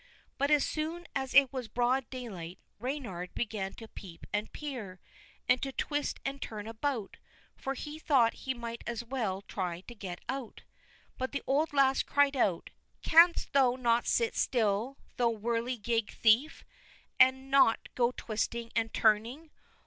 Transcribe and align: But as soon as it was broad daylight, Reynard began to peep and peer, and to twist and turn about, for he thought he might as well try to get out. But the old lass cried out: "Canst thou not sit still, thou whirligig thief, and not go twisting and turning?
But 0.39 0.49
as 0.49 0.65
soon 0.65 1.05
as 1.13 1.35
it 1.35 1.53
was 1.53 1.67
broad 1.67 2.09
daylight, 2.09 2.57
Reynard 2.79 3.35
began 3.35 3.75
to 3.75 3.87
peep 3.87 4.25
and 4.33 4.51
peer, 4.51 4.99
and 5.47 5.61
to 5.61 5.71
twist 5.71 6.19
and 6.25 6.41
turn 6.41 6.65
about, 6.65 7.17
for 7.55 7.75
he 7.75 7.99
thought 7.99 8.33
he 8.49 8.55
might 8.55 8.83
as 8.87 9.03
well 9.03 9.43
try 9.43 9.81
to 9.81 9.93
get 9.93 10.17
out. 10.27 10.63
But 11.19 11.33
the 11.33 11.43
old 11.45 11.71
lass 11.71 12.01
cried 12.01 12.35
out: 12.35 12.71
"Canst 13.03 13.53
thou 13.53 13.75
not 13.75 14.07
sit 14.07 14.35
still, 14.35 14.97
thou 15.17 15.29
whirligig 15.35 16.09
thief, 16.09 16.65
and 17.19 17.51
not 17.51 17.87
go 17.93 18.11
twisting 18.17 18.71
and 18.75 18.91
turning? 18.91 19.51